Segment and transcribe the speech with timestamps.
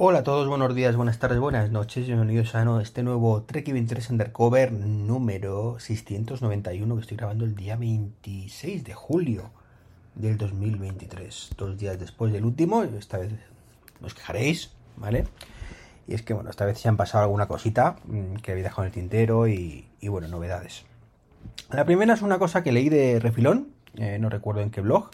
[0.00, 4.10] Hola a todos, buenos días, buenas tardes, buenas noches, bienvenidos a este nuevo Trek 23
[4.10, 9.50] Undercover número 691 que estoy grabando el día 26 de julio
[10.14, 13.32] del 2023, dos días después del último, esta vez
[14.00, 15.24] os quejaréis, ¿vale?
[16.06, 18.82] Y es que, bueno, esta vez se han pasado alguna cosita mm, que había dejado
[18.82, 20.84] en el tintero y, bueno, novedades.
[21.72, 25.10] La primera es una cosa que leí de refilón, eh, no recuerdo en qué blog,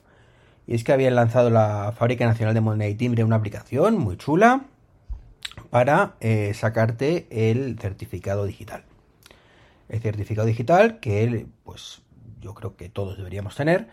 [0.66, 4.18] y es que habían lanzado la Fábrica Nacional de Moneda y Timbre una aplicación muy
[4.18, 4.66] chula,
[5.74, 8.84] para eh, sacarte el certificado digital.
[9.88, 12.00] El certificado digital que pues
[12.40, 13.88] yo creo que todos deberíamos tener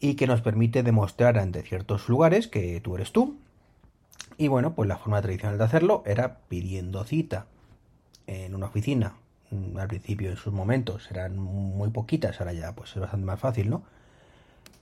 [0.00, 3.38] y que nos permite demostrar ante ciertos lugares que tú eres tú.
[4.36, 7.46] Y bueno, pues la forma tradicional de hacerlo era pidiendo cita
[8.26, 9.14] en una oficina.
[9.50, 13.40] Mm, al principio, en sus momentos, eran muy poquitas, ahora ya pues es bastante más
[13.40, 13.82] fácil, ¿no?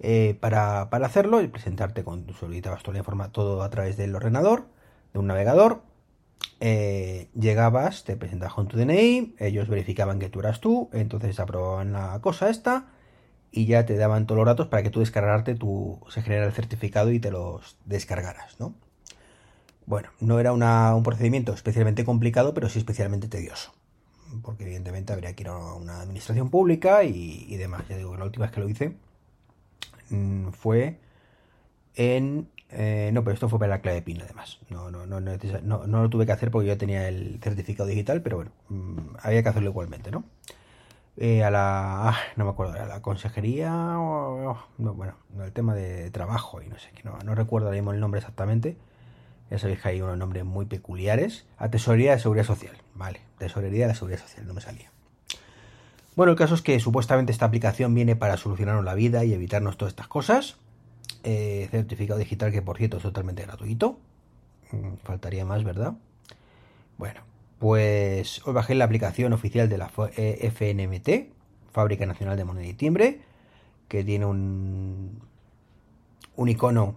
[0.01, 4.65] Eh, para, hacerlo y presentarte con, solicitabas toda la información, todo a través del ordenador,
[5.12, 5.91] de un navegador,
[6.60, 11.93] eh, llegabas, te presentabas con tu DNI, ellos verificaban que tú eras tú, entonces aprobaban
[11.93, 12.87] la cosa esta
[13.51, 16.52] y ya te daban todos los datos para que tú descargarte, tu, se generara el
[16.52, 18.74] certificado y te los descargaras, ¿no?
[19.87, 23.74] Bueno, no era un procedimiento especialmente complicado, pero sí especialmente tedioso.
[24.43, 27.82] Porque evidentemente habría que ir a una administración pública y, demás.
[27.88, 28.96] Ya digo, la última vez que lo hice
[30.10, 31.01] mm, fue
[31.95, 34.59] en eh, no, pero esto fue para la clave PIN además.
[34.70, 38.23] No, no, no, no, no, lo tuve que hacer porque yo tenía el certificado digital,
[38.23, 40.24] pero bueno, mm, había que hacerlo igualmente, ¿no?
[41.16, 42.09] Eh, a la.
[42.09, 43.70] Ah, no me acuerdo, a la consejería.
[44.78, 48.00] Bueno, el tema de trabajo y no sé, que no, no recuerdo ahora mismo el
[48.00, 48.76] nombre exactamente.
[49.50, 51.45] Ya sabéis que hay unos nombres muy peculiares.
[51.59, 53.20] A Tesorería de Seguridad Social, vale.
[53.37, 54.90] Tesorería de la Seguridad Social, no me salía.
[56.16, 59.76] Bueno, el caso es que supuestamente esta aplicación viene para solucionarnos la vida y evitarnos
[59.76, 60.56] todas estas cosas.
[61.24, 63.98] Eh, certificado digital que por cierto es totalmente gratuito.
[64.72, 65.94] Mm, faltaría más, ¿verdad?
[66.98, 67.20] Bueno,
[67.59, 71.31] pues os bajé la aplicación oficial de la FNMT, eh,
[71.72, 73.21] Fábrica Nacional de Moneda y Timbre,
[73.88, 75.21] que tiene un,
[76.37, 76.97] un icono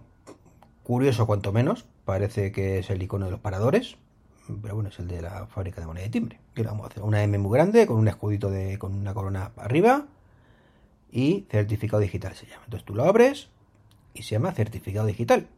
[0.82, 3.96] curioso cuanto menos, parece que es el icono de los paradores,
[4.62, 6.38] pero bueno, es el de la fábrica de moneda y timbre.
[6.54, 9.50] Y vamos a hacer una M muy grande con un escudito de con una corona
[9.56, 10.06] arriba
[11.10, 12.62] y certificado digital se llama.
[12.64, 13.48] Entonces tú lo abres,
[14.16, 15.48] y se llama certificado digital,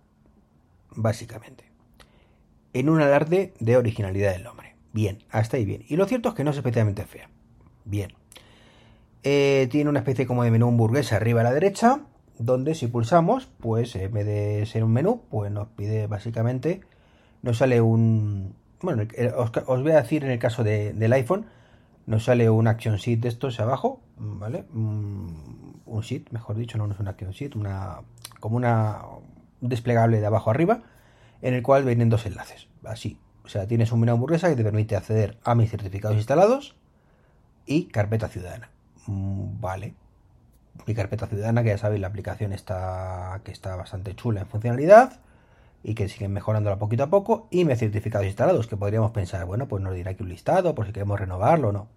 [0.91, 1.65] básicamente.
[2.73, 4.75] En un alarde de originalidad del nombre.
[4.93, 5.85] Bien, hasta ahí bien.
[5.89, 7.31] Y lo cierto es que no es especialmente fea.
[7.85, 8.13] Bien.
[9.23, 12.01] Eh, tiene una especie como de menú hamburguesa arriba a la derecha,
[12.39, 16.81] donde si pulsamos, pues en vez de ser un menú, pues nos pide básicamente,
[17.43, 18.55] nos sale un...
[18.81, 19.05] Bueno,
[19.37, 21.47] os, voy a decir en el caso del iPhone,
[22.07, 24.65] nos sale un action sheet de estos abajo, ¿vale?
[24.73, 28.03] Un, un sheet, mejor dicho, no, no es un action sheet, una
[28.41, 29.03] como una
[29.61, 30.83] desplegable de abajo arriba,
[31.43, 32.69] en el cual vienen dos enlaces.
[32.85, 33.19] Así.
[33.45, 36.77] O sea, tienes un menú hamburguesa que te permite acceder a mis certificados instalados
[37.67, 38.71] y carpeta ciudadana.
[39.07, 39.95] Mm, vale.
[40.87, 45.21] Mi carpeta ciudadana, que ya sabéis, la aplicación está que está bastante chula en funcionalidad
[45.83, 47.49] y que siguen mejorándola poquito a poco.
[47.51, 50.87] Y mis certificados instalados, que podríamos pensar, bueno, pues nos dirá aquí un listado por
[50.87, 51.89] si queremos renovarlo o no.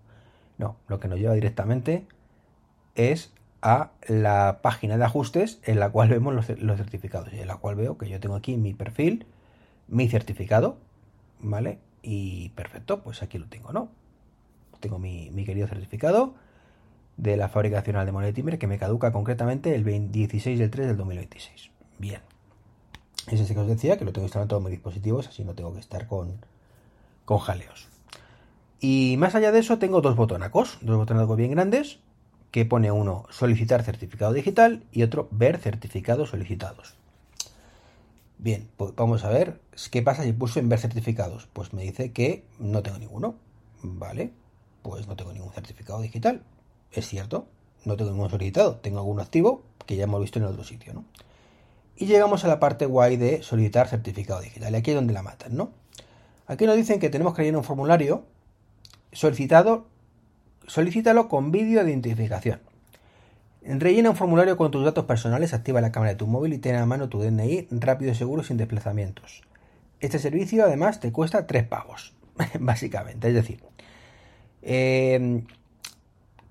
[0.57, 2.05] No, lo que nos lleva directamente
[2.95, 6.45] es a la página de ajustes en la cual vemos los,
[6.77, 9.25] certificados y en la cual veo que yo tengo aquí mi perfil,
[9.87, 10.77] mi certificado,
[11.39, 11.79] ¿vale?
[12.01, 13.89] Y perfecto, pues aquí lo tengo, ¿no?
[14.79, 16.33] Tengo mi, querido certificado
[17.17, 20.71] de la Fábrica Nacional de Moneda y Timbre que me caduca concretamente el 16 del
[20.71, 21.69] 3 del 2026.
[21.99, 22.21] Bien.
[23.27, 25.53] Es ese que os decía que lo tengo instalado en todos mis dispositivos, así no
[25.53, 26.43] tengo que estar con,
[27.25, 27.87] con jaleos.
[28.79, 31.99] Y más allá de eso, tengo dos botonacos, dos botonacos bien grandes,
[32.51, 36.95] que pone uno solicitar certificado digital y otro ver certificados solicitados.
[38.37, 41.47] Bien, pues vamos a ver qué pasa si pulso en ver certificados.
[41.53, 43.35] Pues me dice que no tengo ninguno.
[43.83, 44.31] Vale,
[44.81, 46.41] pues no tengo ningún certificado digital.
[46.91, 47.47] Es cierto,
[47.85, 48.77] no tengo ningún solicitado.
[48.77, 51.05] Tengo alguno activo que ya hemos visto en otro sitio, ¿no?
[51.95, 54.73] Y llegamos a la parte guay de solicitar certificado digital.
[54.73, 55.71] Y aquí es donde la matan, ¿no?
[56.47, 58.23] Aquí nos dicen que tenemos que rellenar un formulario
[59.11, 59.85] solicitado
[60.67, 62.59] Solicítalo con vídeo de identificación.
[63.63, 66.75] Rellena un formulario con tus datos personales, activa la cámara de tu móvil y ten
[66.75, 69.43] a mano tu DNI rápido y seguro sin desplazamientos.
[69.99, 72.15] Este servicio además te cuesta 3 pavos,
[72.59, 73.27] básicamente.
[73.27, 73.63] Es decir,
[74.63, 75.45] em,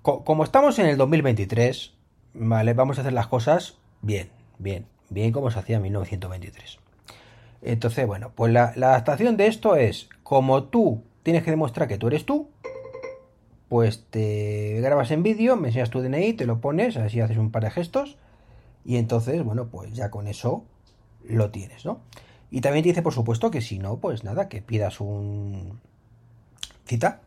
[0.01, 1.93] como estamos en el 2023,
[2.33, 2.73] ¿vale?
[2.73, 6.79] Vamos a hacer las cosas bien, bien, bien como se hacía en 1923.
[7.61, 12.07] Entonces, bueno, pues la adaptación de esto es, como tú tienes que demostrar que tú
[12.07, 12.50] eres tú,
[13.71, 17.51] pues te grabas en vídeo, me enseñas tu DNI, te lo pones, así haces un
[17.51, 18.17] par de gestos
[18.83, 20.65] y entonces, bueno, pues ya con eso
[21.23, 22.01] lo tienes, ¿no?
[22.49, 25.79] Y también te dice, por supuesto, que si no, pues nada, que pidas un
[26.85, 27.21] cita,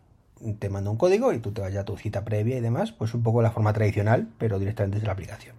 [0.58, 3.14] te manda un código y tú te vayas a tu cita previa y demás, pues
[3.14, 5.56] un poco la forma tradicional, pero directamente desde la aplicación.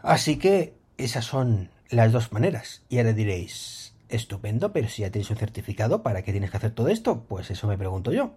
[0.00, 2.82] Así que esas son las dos maneras.
[2.88, 6.70] Y ahora diréis, estupendo, pero si ya tienes un certificado, ¿para qué tienes que hacer
[6.70, 7.24] todo esto?
[7.28, 8.32] Pues eso me pregunto yo.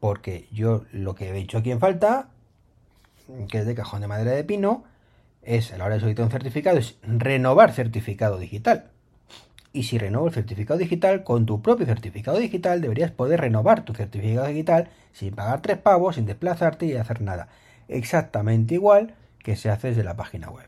[0.00, 2.30] Porque yo lo que he dicho aquí en falta,
[3.48, 4.84] que es de cajón de madera de pino,
[5.42, 8.90] es a la hora de solicitar un certificado, es renovar certificado digital.
[9.72, 13.94] Y si renuevo el certificado digital, con tu propio certificado digital deberías poder renovar tu
[13.94, 17.48] certificado digital sin pagar tres pavos, sin desplazarte y hacer nada.
[17.86, 20.66] Exactamente igual que se hace desde la página web.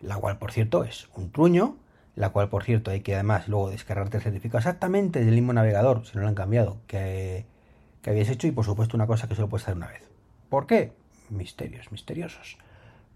[0.00, 1.76] La cual, por cierto, es un truño.
[2.14, 5.52] La cual, por cierto, hay que además luego descargarte el certificado exactamente desde el mismo
[5.52, 7.44] navegador, si no lo han cambiado, que,
[8.04, 8.46] que habías hecho.
[8.46, 10.02] Y por supuesto, una cosa que solo puedes hacer una vez.
[10.50, 10.92] ¿Por qué?
[11.30, 12.58] Misterios, misteriosos.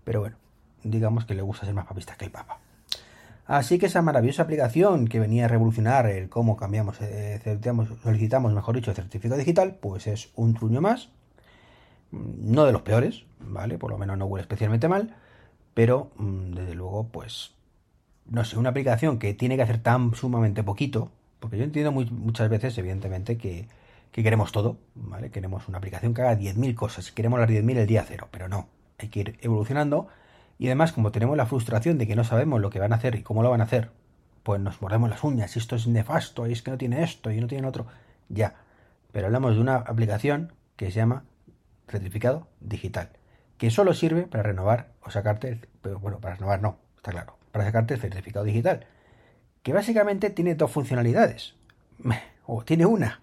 [0.02, 0.36] Pero bueno,
[0.82, 2.58] digamos que le gusta ser más papista que el Papa.
[3.46, 7.40] Así que esa maravillosa aplicación que venía a revolucionar el cómo cambiamos, eh,
[8.02, 11.10] solicitamos, mejor dicho, certificado digital, pues es un truño más.
[12.10, 13.78] Mm, no de los peores, ¿vale?
[13.78, 15.14] Por lo menos no huele especialmente mal,
[15.74, 17.54] pero mm, desde luego, pues,
[18.26, 22.48] no sé, una aplicación que tiene que hacer tan sumamente poquito, porque yo entiendo muchas
[22.48, 23.68] veces, evidentemente, que,
[24.12, 25.30] que, queremos todo, ¿vale?
[25.30, 28.68] Queremos una aplicación que haga 10.000 cosas, queremos las 10.000 el día cero, pero no,
[28.98, 30.08] hay que ir evolucionando
[30.58, 33.14] y además, como tenemos la frustración de que no sabemos lo que van a hacer
[33.14, 33.90] y cómo lo van a hacer,
[34.42, 35.56] pues nos mordemos las uñas.
[35.56, 37.86] Esto es nefasto, y es que no tiene esto y no tiene otro.
[38.28, 38.56] Ya.
[39.12, 41.24] Pero hablamos de una aplicación que se llama
[41.88, 43.10] certificado digital,
[43.56, 47.64] que solo sirve para renovar o sacarte, pero bueno, para renovar no, está claro, para
[47.64, 48.86] sacarte el certificado digital,
[49.62, 51.54] que básicamente tiene dos funcionalidades,
[52.46, 53.22] o tiene una.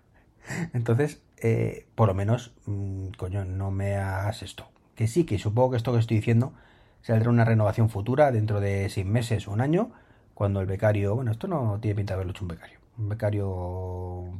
[0.73, 4.67] Entonces, eh, por lo menos, mm, coño, no me hagas esto.
[4.95, 6.53] Que sí, que supongo que esto que estoy diciendo
[7.01, 9.91] saldrá una renovación futura dentro de seis meses o un año,
[10.33, 13.45] cuando el becario, bueno, esto no tiene pinta de haberlo hecho un becario, un becario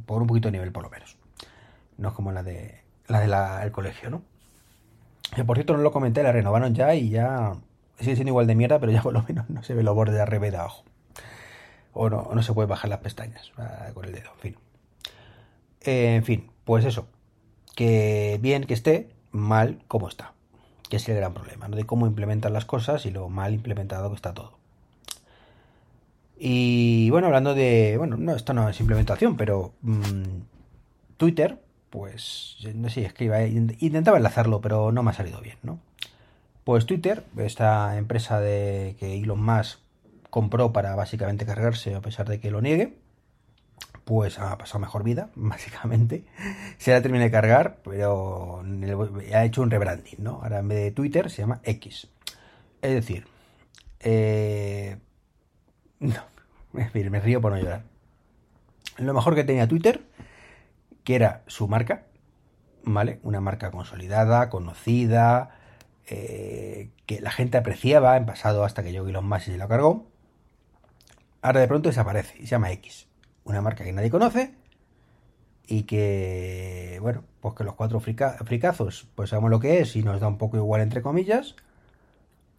[0.06, 1.18] por un poquito de nivel por lo menos,
[1.98, 4.24] no es como la de la del colegio, ¿no?
[5.36, 7.56] Que por cierto no lo comenté, la renovaron ya y ya
[8.00, 10.16] sigue siendo igual de mierda, pero ya por lo menos no se ve los bordes
[10.16, 10.84] de arriba abajo.
[11.94, 14.56] O no, no se puede bajar las pestañas ah, con el dedo, en fin.
[15.88, 17.08] En fin, pues eso.
[17.76, 20.36] Que bien que esté, mal como está
[20.90, 21.76] que es el gran problema, ¿no?
[21.76, 24.58] De cómo implementar las cosas y lo mal implementado que está todo.
[26.38, 27.96] Y bueno, hablando de.
[27.98, 29.74] Bueno, no, esto no es implementación, pero.
[29.82, 30.42] Mm,
[31.18, 31.60] Twitter,
[31.90, 32.58] pues.
[32.76, 33.26] No sé, es que
[33.80, 35.80] intentaba enlazarlo, pero no me ha salido bien, ¿no?
[36.64, 39.80] Pues Twitter, esta empresa de que Elon Musk
[40.30, 42.98] compró para básicamente cargarse, a pesar de que lo niegue,
[44.06, 46.24] pues ha pasado mejor vida, básicamente.
[46.78, 48.64] Se la termina de cargar, pero
[49.34, 50.40] ha hecho un rebranding, ¿no?
[50.44, 52.08] Ahora en vez de Twitter se llama X.
[52.82, 53.28] Es decir,
[54.00, 54.98] eh,
[56.72, 57.84] me río por no llorar.
[58.98, 60.06] Lo mejor que tenía Twitter,
[61.04, 62.06] que era su marca,
[62.84, 63.20] ¿vale?
[63.24, 65.58] Una marca consolidada, conocida,
[66.08, 70.08] eh, que la gente apreciaba en pasado hasta que yo Elon Musk se la cargó.
[71.42, 73.08] Ahora de pronto desaparece y se llama X
[73.46, 74.54] una marca que nadie conoce
[75.68, 80.20] y que, bueno, pues que los cuatro fricazos, pues sabemos lo que es y nos
[80.20, 81.56] da un poco igual entre comillas.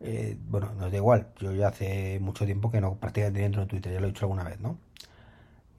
[0.00, 1.28] Eh, bueno, nos da igual.
[1.40, 4.24] Yo ya hace mucho tiempo que no prácticamente dentro de Twitter, ya lo he dicho
[4.24, 4.78] alguna vez, ¿no?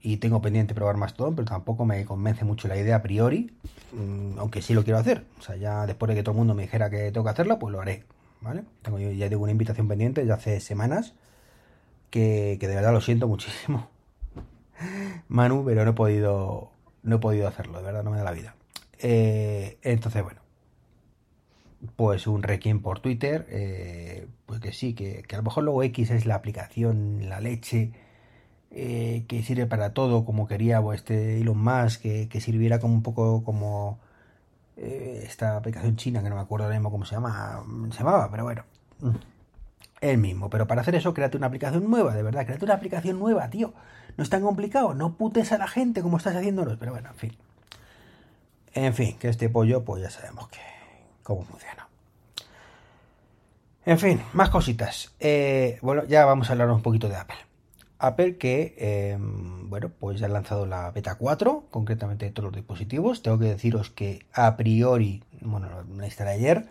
[0.00, 3.52] Y tengo pendiente probar más todo, pero tampoco me convence mucho la idea a priori,
[3.92, 5.24] mm, aunque sí lo quiero hacer.
[5.38, 7.58] O sea, ya después de que todo el mundo me dijera que tengo que hacerlo,
[7.58, 8.04] pues lo haré,
[8.40, 8.64] ¿vale?
[8.82, 11.14] Tengo, ya tengo una invitación pendiente ya hace semanas
[12.10, 13.88] que, que de verdad lo siento muchísimo
[15.28, 16.70] Manu, pero no he podido,
[17.02, 18.54] no he podido hacerlo, de verdad, no me da la vida.
[18.98, 20.40] Eh, entonces, bueno,
[21.96, 26.10] pues un requiem por Twitter, eh, pues que sí, que, a lo mejor luego X
[26.10, 27.92] es la aplicación, la leche,
[28.70, 32.94] eh, que sirve para todo, como quería o este Elon Musk, que, que sirviera como
[32.94, 34.00] un poco como
[34.76, 38.44] esta aplicación china, que no me acuerdo ahora mismo cómo se llama, se llamaba, pero
[38.44, 38.62] bueno,
[40.00, 40.50] el mismo.
[40.50, 43.72] Pero para hacer eso, créate una aplicación nueva, de verdad, créate una aplicación nueva, tío.
[44.18, 47.14] No es tan complicado, no putes a la gente como estás haciéndolo, pero bueno, en
[47.14, 47.36] fin.
[48.74, 50.58] En fin, que este pollo, pues ya sabemos que
[51.22, 51.88] cómo funciona.
[53.86, 55.14] En fin, más cositas.
[55.20, 57.36] Eh, bueno, ya vamos a hablar un poquito de Apple.
[58.00, 62.56] Apple que, em, bueno, pues ya ha lanzado la beta 4, concretamente de todos los
[62.56, 63.22] dispositivos.
[63.22, 66.66] Tengo que deciros que a priori, bueno, la instalé ayer,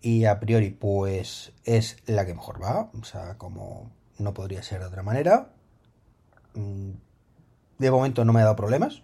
[0.00, 4.80] y a priori pues es la que mejor va, o sea, como no podría ser
[4.80, 5.50] de otra manera.
[6.54, 6.90] Mm,
[7.78, 9.02] de momento no me ha dado problemas,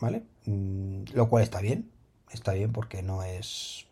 [0.00, 0.22] ¿vale?
[0.46, 1.90] Mm, lo cual está bien,
[2.30, 3.86] está bien porque no es...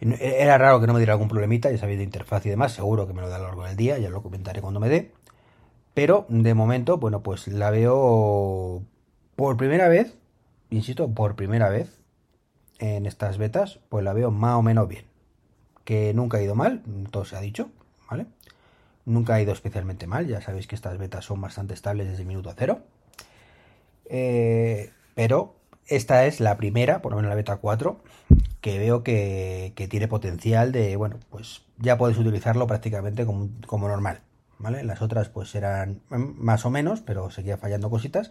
[0.00, 3.08] Era raro que no me diera algún problemita, ya sabéis de interfaz y demás, seguro
[3.08, 5.12] que me lo da a lo largo del día, ya lo comentaré cuando me dé.
[5.92, 8.84] Pero de momento, bueno, pues la veo
[9.34, 10.14] por primera vez,
[10.70, 11.98] insisto, por primera vez
[12.78, 15.04] en estas betas, pues la veo más o menos bien.
[15.84, 17.70] Que nunca ha ido mal, todo se ha dicho,
[18.08, 18.26] ¿vale?
[19.08, 22.52] Nunca ha ido especialmente mal, ya sabéis que estas betas son bastante estables desde minuto
[22.54, 22.80] cero.
[24.04, 28.02] Eh, pero esta es la primera, por lo menos la beta 4,
[28.60, 34.20] que veo que, tiene potencial de, bueno, pues ya puedes utilizarlo prácticamente como, como, normal,
[34.58, 34.84] ¿vale?
[34.84, 38.30] Las otras pues eran más o menos, pero seguía fallando cositas.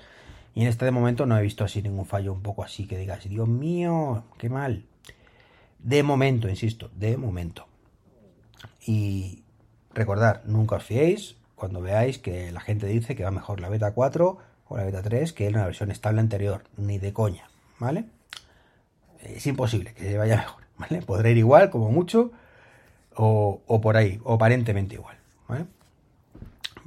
[0.54, 3.00] Y en este de momento no he visto así ningún fallo un poco así que
[3.00, 4.86] digas, Dios mío, qué mal.
[5.80, 7.66] De momento, insisto, de momento.
[8.86, 9.44] Y
[9.98, 13.92] recordad, nunca os fiéis cuando veáis que la gente dice que va mejor la beta
[13.92, 14.38] 4
[14.70, 17.50] o la beta 3 que la versión estable anterior, ni de coña,
[17.80, 18.06] ¿vale?
[19.24, 21.02] Es imposible que se vaya mejor, ¿vale?
[21.02, 22.32] Podrá ir igual, como mucho,
[23.16, 25.66] o, por ahí, o aparentemente igual, ¿vale?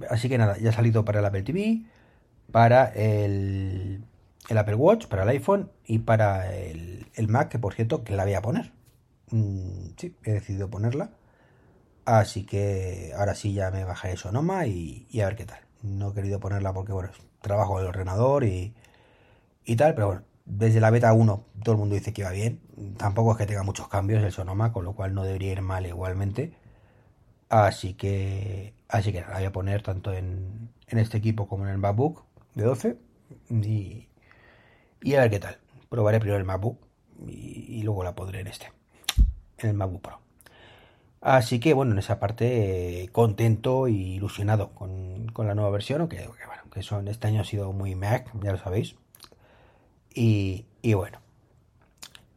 [0.08, 1.82] Así que nada, ya ha salido para el Apple TV,
[2.52, 4.04] para el,
[4.48, 8.24] Apple Watch, para el iPhone y para el, el, Mac, que por cierto, que la
[8.24, 8.72] voy a poner.
[9.30, 11.10] Mm, sí, he decidido ponerla.
[12.04, 15.60] Así que ahora sí ya me bajaré Sonoma y, y a ver qué tal.
[15.82, 18.74] No he querido ponerla porque, bueno, trabajo en el ordenador y,
[19.64, 22.60] y tal, pero bueno, desde la beta 1 todo el mundo dice que va bien.
[22.96, 25.86] Tampoco es que tenga muchos cambios el Sonoma, con lo cual no debería ir mal
[25.86, 26.54] igualmente.
[27.48, 31.70] Así que, así que la voy a poner tanto en, en este equipo como en
[31.70, 32.96] el MacBook de 12
[33.50, 34.08] y,
[35.02, 35.58] y a ver qué tal.
[35.88, 36.78] Probaré primero el MacBook
[37.26, 38.72] y, luego la pondré en este,
[39.58, 40.20] en el MacBook Pro.
[41.20, 46.26] Así que bueno, en esa parte contento y ilusionado con, con la nueva versión, aunque
[46.26, 48.96] bueno, que son, este año ha sido muy Mac, ya lo sabéis.
[50.14, 51.18] Y, y bueno.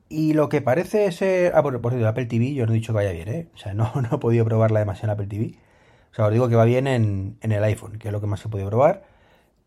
[0.10, 1.54] Y lo que parece ser...
[1.56, 3.48] Ah, bueno, por cierto, Apple TV yo no he dicho que vaya bien, ¿eh?
[3.56, 5.56] O sea, no, no he podido probarla demasiado en Apple TV.
[6.12, 8.28] O sea, os digo que va bien en, en el iPhone, que es lo que
[8.28, 9.04] más he podido probar.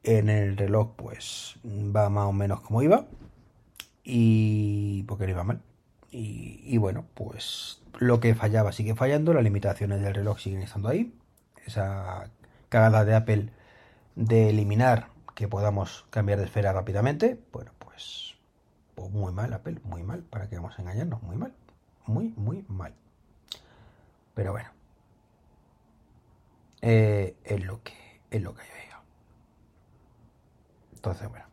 [0.04, 3.06] En el reloj, pues, va más o menos como iba.
[4.04, 5.02] Y...
[5.04, 5.60] porque no iba mal.
[6.18, 11.12] Y, bueno, pues lo que fallaba sigue fallando, las limitaciones del reloj siguen estando ahí.
[11.66, 12.30] Esa
[12.70, 13.50] cagada de Apple
[14.14, 18.34] de eliminar que podamos cambiar de esfera rápidamente, bueno, pues,
[18.94, 21.52] pues muy mal Apple, muy mal, para que vamos a engañarnos, muy mal,
[22.06, 22.94] muy, muy mal.
[24.34, 24.70] Pero bueno,
[26.80, 27.92] eh, es lo que
[28.30, 29.00] es lo que yo digo.
[30.94, 31.45] Entonces, bueno.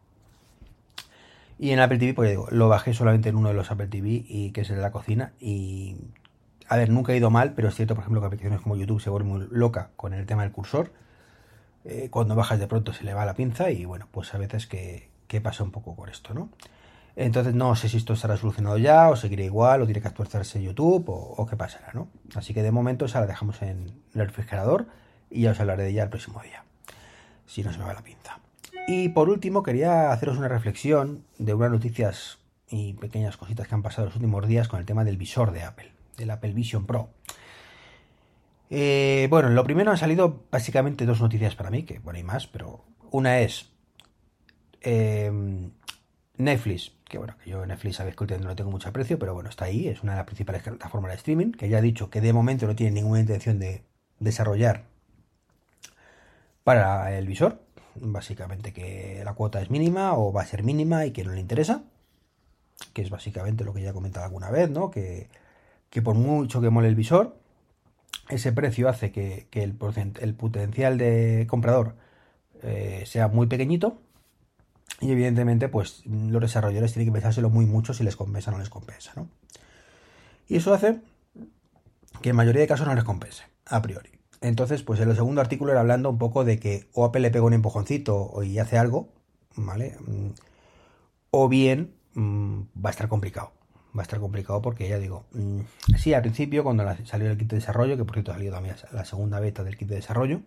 [1.59, 4.25] Y en Apple TV, pues digo, lo bajé solamente en uno de los Apple TV,
[4.27, 5.33] y que es el de la cocina.
[5.39, 5.97] Y,
[6.67, 9.01] a ver, nunca ha ido mal, pero es cierto, por ejemplo, que aplicaciones como YouTube
[9.01, 10.91] se vuelven muy loca con el tema del cursor
[11.85, 14.67] eh, cuando bajas de pronto se le va la pinza y bueno, pues a veces
[14.67, 16.49] que, pasa un poco por esto, ¿no?
[17.15, 20.61] Entonces no sé si esto estará solucionado ya o seguirá igual o tiene que actualizarse
[20.61, 22.07] YouTube o, qué pasará, ¿no?
[22.35, 24.85] Así que de momento esa la dejamos en el refrigerador
[25.31, 26.63] y ya os hablaré de ella el próximo día,
[27.47, 28.42] si no se me va la pinza.
[28.87, 33.83] Y por último quería haceros una reflexión de unas noticias y pequeñas cositas que han
[33.83, 37.09] pasado los últimos días con el tema del visor de Apple, del Apple Vision Pro.
[38.69, 42.47] Eh, bueno, lo primero han salido básicamente dos noticias para mí, que bueno, hay más,
[42.47, 43.71] pero una es
[44.81, 45.71] em,
[46.37, 49.65] Netflix, que bueno, que yo Netflix sabéis que no tengo mucho aprecio, pero bueno, está
[49.65, 52.33] ahí, es una de las principales plataformas de streaming, que ya ha dicho que de
[52.33, 53.83] momento no tiene ninguna intención de
[54.19, 54.85] desarrollar
[56.63, 57.59] para el visor,
[57.95, 61.39] básicamente que la cuota es mínima o va a ser mínima y que no le
[61.39, 61.83] interesa,
[62.93, 64.91] que es básicamente lo que ya he comentado alguna vez, ¿no?
[64.91, 65.29] Que,
[65.89, 67.37] que por mucho que mole el visor,
[68.29, 69.77] ese precio hace que, el,
[70.21, 71.95] el, potencial de comprador
[72.61, 73.99] eh, sea muy pequeñito
[75.01, 78.59] y evidentemente pues los desarrolladores tienen que pensárselo muy mucho si les compensa o no
[78.59, 79.27] les compensa, ¿no?
[80.47, 80.99] Y eso hace
[82.21, 84.09] que en mayoría de casos no les compense, a priori.
[84.43, 87.31] Entonces, pues en el segundo artículo era hablando un poco de que o Apple le
[87.31, 89.09] pega un empujoncito y hace algo,
[89.55, 89.97] ¿vale?
[90.05, 90.29] Mm,
[91.31, 93.51] o bien mm, va a estar complicado
[93.95, 95.61] va a estar complicado porque ya digo, mm,
[95.97, 98.75] sí, al principio cuando salió el kit de desarrollo, que por cierto ha salido también
[98.91, 100.41] la segunda beta del kit de desarrollo,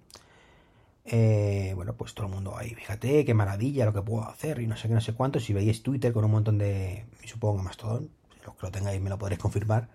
[1.04, 4.66] eh, bueno, pues todo el mundo ahí, fíjate qué maravilla lo que puedo hacer y
[4.66, 5.38] no sé qué, no sé cuánto.
[5.38, 8.02] Si veis Twitter con un montón de, supongo más todo,
[8.44, 9.88] los que lo tengáis me lo podréis confirmar,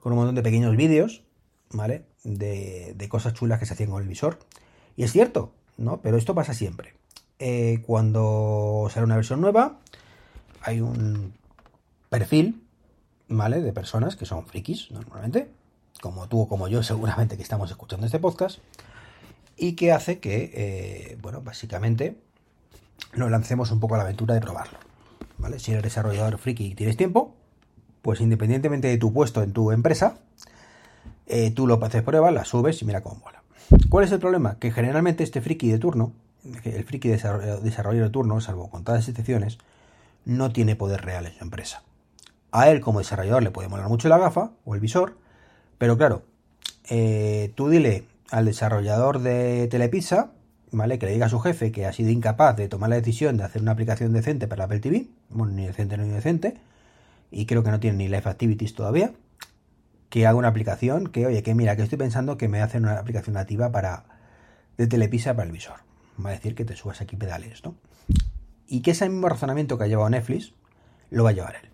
[0.00, 1.22] con un montón de pequeños vídeos,
[1.70, 2.04] ¿vale?
[2.24, 4.38] De, de cosas chulas que se hacían con el visor.
[4.96, 6.00] Y es cierto, ¿no?
[6.02, 6.94] Pero esto pasa siempre.
[7.38, 9.78] Eh, cuando sale una versión nueva,
[10.62, 11.32] hay un
[12.08, 12.62] perfil
[13.30, 13.62] ¿vale?
[13.62, 15.48] De personas que son frikis normalmente,
[16.02, 18.58] como tú o como yo seguramente que estamos escuchando este podcast,
[19.56, 22.18] y que hace que, eh, bueno, básicamente
[23.14, 24.78] nos lancemos un poco a la aventura de probarlo,
[25.38, 25.58] ¿vale?
[25.58, 27.34] Si eres desarrollador friki y tienes tiempo,
[28.02, 30.18] pues independientemente de tu puesto en tu empresa,
[31.30, 33.42] eh, tú lo haces pruebas, las subes y mira cómo mola.
[33.88, 34.58] ¿Cuál es el problema?
[34.58, 36.12] Que generalmente este friki de turno,
[36.64, 39.58] el friki desarrollador de turno, salvo con todas las excepciones,
[40.24, 41.82] no tiene poder real en su empresa.
[42.50, 45.16] A él como desarrollador le puede molar mucho la gafa o el visor,
[45.78, 46.22] pero claro,
[46.88, 50.32] eh, tú dile al desarrollador de Telepizza,
[50.72, 50.98] ¿vale?
[50.98, 53.44] Que le diga a su jefe que ha sido incapaz de tomar la decisión de
[53.44, 56.56] hacer una aplicación decente para Apple TV, bueno, ni decente ni decente,
[57.30, 59.12] y creo que no tiene ni Live Activities todavía,
[60.10, 62.98] que haga una aplicación que, oye, que mira, que estoy pensando que me hacen una
[62.98, 64.04] aplicación nativa para
[64.76, 65.76] de Telepizza para el visor.
[66.24, 67.76] Va a decir que te subas aquí pedales, ¿no?
[68.66, 70.52] Y que ese mismo razonamiento que ha llevado Netflix
[71.10, 71.70] lo va a llevar él.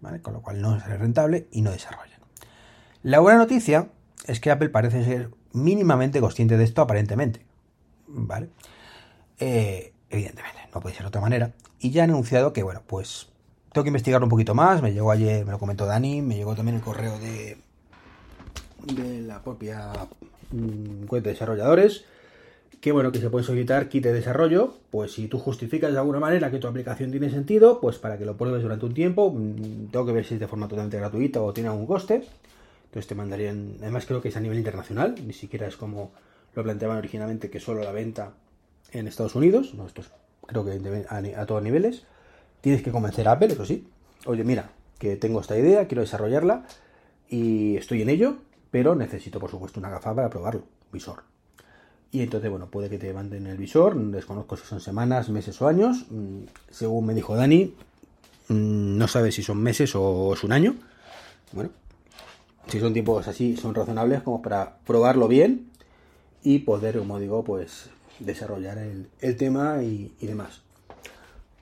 [0.00, 0.20] ¿vale?
[0.20, 2.20] Con lo cual no es rentable y no desarrollan.
[3.02, 3.88] La buena noticia
[4.26, 7.44] es que Apple parece ser mínimamente consciente de esto aparentemente.
[8.08, 8.48] ¿Vale?
[9.38, 11.52] Eh, evidentemente, no puede ser de otra manera.
[11.78, 13.28] Y ya han anunciado que, bueno, pues
[13.72, 14.82] tengo que investigar un poquito más.
[14.82, 17.58] Me llegó ayer, me lo comentó Dani, me llegó también el correo de,
[18.94, 19.92] de la propia
[20.52, 22.04] mm, cuenta de desarrolladores
[22.80, 26.20] que bueno, que se puede solicitar kit de desarrollo, pues si tú justificas de alguna
[26.20, 29.88] manera que tu aplicación tiene sentido, pues para que lo pruebes durante un tiempo, mm,
[29.90, 32.22] tengo que ver si es de forma totalmente gratuita o tiene algún coste.
[32.84, 36.12] Entonces te mandarían, además creo que es a nivel internacional, ni siquiera es como
[36.54, 38.32] lo planteaban originalmente que solo la venta
[38.92, 40.10] en Estados Unidos, no, esto es,
[40.46, 42.04] creo que a, a todos niveles.
[42.60, 43.86] Tienes que convencer a Apple, eso sí.
[44.24, 46.66] Oye, mira, que tengo esta idea, quiero desarrollarla
[47.28, 48.36] y estoy en ello,
[48.70, 51.22] pero necesito por supuesto una gafa para probarlo, visor.
[52.12, 55.68] Y entonces, bueno, puede que te manden el visor, desconozco si son semanas, meses o
[55.68, 56.06] años.
[56.10, 57.74] Mm, según me dijo Dani,
[58.48, 60.76] mm, no sabe si son meses o es un año.
[61.52, 61.70] Bueno,
[62.68, 65.70] si son tiempos así, son razonables como para probarlo bien
[66.42, 70.62] y poder, como digo, pues desarrollar el, tema y, y, demás.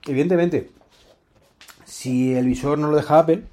[0.05, 0.71] Evidentemente,
[1.85, 3.43] si el visor no lo deja Apple,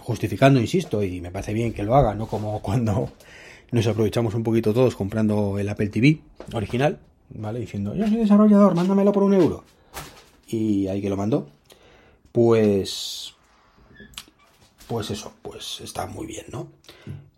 [0.00, 3.10] justificando, insisto, y me parece bien que lo haga, no como cuando
[3.72, 6.20] nos aprovechamos un poquito todos comprando el Apple TV
[6.52, 6.98] original,
[7.30, 7.60] ¿vale?
[7.60, 9.64] Diciendo, yo soy desarrollador, mándamelo por un euro.
[10.48, 11.48] Y ahí que lo mandó.
[12.32, 13.34] Pues.
[14.86, 16.68] Pues eso, pues está muy bien, ¿no?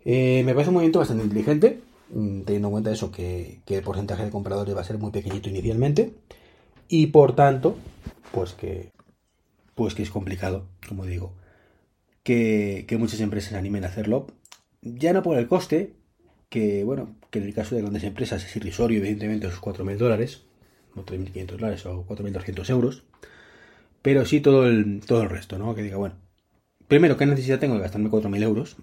[0.04, 1.80] Eh, me parece un movimiento bastante inteligente,
[2.10, 5.48] mm, teniendo en cuenta eso, que, el porcentaje de compradores va a ser muy pequeñito
[5.48, 6.14] inicialmente.
[6.88, 7.76] Y por tanto,
[8.32, 8.90] pues que.
[9.74, 11.32] Pues que es complicado, como digo.
[12.26, 14.26] Que, muchas empresas animen a hacerlo.
[14.82, 15.92] Ya no por el coste,
[16.48, 20.42] que, bueno, que en el caso de grandes empresas es irrisorio, evidentemente, esos 4.000 dólares,
[20.96, 23.04] o 3.500 dólares o 4.200 euros,
[24.02, 25.76] pero sí todo el, todo el resto, ¿no?
[25.76, 26.16] Que diga, bueno,
[26.88, 28.76] primero, ¿qué necesidad tengo de gastarme 4.000 euros?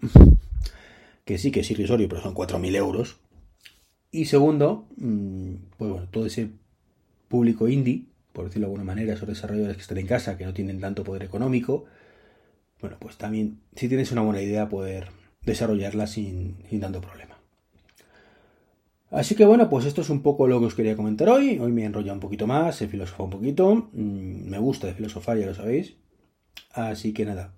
[1.25, 3.17] que sí que es irrisorio, pero son 4.000 euros.
[4.09, 6.49] Y segundo, mm, pues bueno, todo ese
[7.27, 10.53] público indie, por decirlo de alguna manera, esos desarrolladores que están en casa, que no
[10.53, 11.85] tienen tanto poder económico,
[12.83, 15.07] bueno, pues también, si tienes una buena idea, poder
[15.45, 17.39] desarrollarla sin, sin tanto problema.
[19.09, 21.59] Así que bueno, pues esto es un poco lo que os quería comentar hoy.
[21.59, 23.89] Hoy me he enrollado un poquito más, he filosofado un poquito.
[23.93, 25.95] Mm, me gusta de filosofar, ya lo sabéis.
[26.73, 27.53] Así que nada.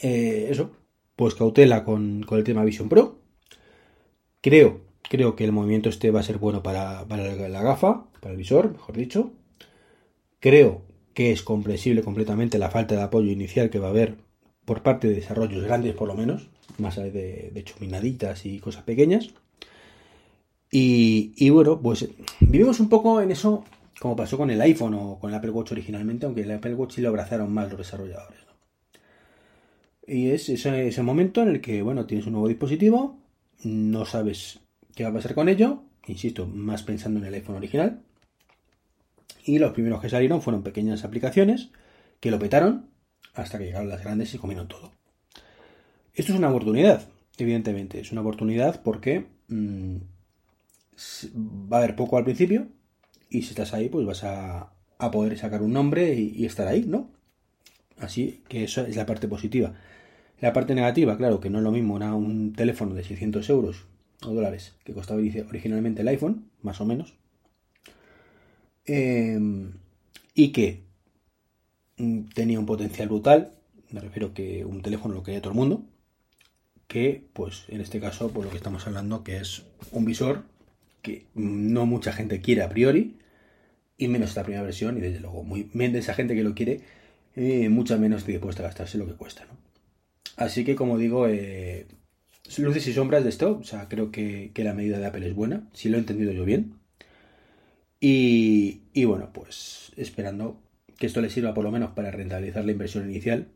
[0.00, 0.72] Eh, eso,
[1.14, 3.20] pues cautela con, el tema Vision Pro.
[4.40, 8.38] Creo, creo que el movimiento este va a ser bueno para, la gafa, para el
[8.38, 9.32] visor, mejor dicho.
[10.40, 10.82] Creo
[11.14, 14.16] que es comprensible completamente la falta de apoyo inicial que va a haber
[14.64, 16.48] por parte de desarrollos grandes, por lo menos,
[16.78, 19.34] más de, de chuminaditas y cosas pequeñas.
[20.74, 22.08] Y, bueno, pues
[22.40, 23.62] vivimos un poco en eso
[24.00, 26.94] como pasó con el iPhone o con el Apple Watch originalmente, aunque el Apple Watch
[26.94, 28.40] sí lo abrazaron más los desarrolladores.
[30.06, 33.18] Y es ese, ese, momento en el que, bueno, tienes un nuevo dispositivo,
[33.62, 34.60] no sabes
[34.96, 38.00] qué va a pasar con ello, insisto, más pensando en el iPhone original.
[39.44, 41.70] Y los primeros que salieron fueron pequeñas aplicaciones
[42.20, 42.90] que lo petaron
[43.34, 44.92] hasta que llegaron las grandes y comieron todo.
[46.14, 49.96] Esto es una oportunidad, evidentemente, es una oportunidad porque mm,
[51.72, 52.68] va a haber poco al principio
[53.30, 54.72] y si estás ahí pues vas a,
[55.10, 57.10] poder sacar un nombre y, estar ahí, ¿no?
[57.98, 59.74] Así que eso es la parte positiva.
[60.40, 63.86] La parte negativa, claro, que no es lo mismo una, un teléfono de 600 euros
[64.24, 67.14] o dólares que costaba originalmente el iPhone, más o menos,
[68.86, 69.74] em,
[70.34, 70.82] y que
[71.98, 73.52] mm, tenía un potencial brutal,
[73.90, 75.84] me refiero que un teléfono lo quería todo el mundo,
[76.88, 80.44] que pues en este caso por lo que estamos hablando que es un visor
[81.02, 83.16] que no mucha gente quiere a priori,
[83.98, 86.80] y menos esta primera versión, y desde luego, muy de esa gente que lo quiere,
[87.36, 89.44] eh, mucha menos dispuesta a gastarse lo que cuesta.
[89.44, 89.56] ¿no?
[90.36, 91.86] Así que, como digo, eh,
[92.58, 95.68] luces y sombras de esto, o sea, creo que, la medida de Apple es buena,
[95.72, 96.74] si lo he entendido yo bien.
[98.04, 100.60] Y, bueno, pues esperando
[100.98, 103.46] que esto le sirva por lo menos para rentabilizar la inversión inicial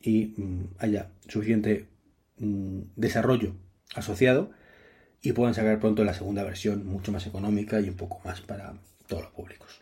[0.00, 1.86] y mm, haya suficiente
[2.38, 3.54] mm, desarrollo
[3.94, 4.50] asociado
[5.22, 8.74] y puedan sacar pronto la segunda versión mucho más económica y un poco más para
[9.06, 9.80] todos los públicos.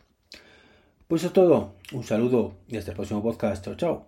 [1.07, 1.73] Pues eso es todo.
[1.91, 3.65] Un saludo y hasta el próximo podcast.
[3.65, 4.05] Chao, chao.